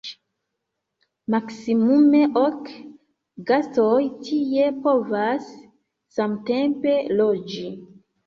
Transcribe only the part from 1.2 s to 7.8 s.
Maksimume ok gastoj tie povas samtempe loĝi.